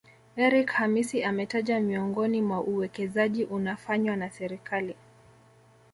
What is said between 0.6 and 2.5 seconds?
Hamisi ametaja miongoni